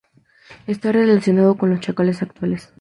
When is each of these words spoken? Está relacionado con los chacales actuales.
Está 0.65 0.91
relacionado 0.91 1.55
con 1.57 1.69
los 1.69 1.79
chacales 1.79 2.23
actuales. 2.23 2.69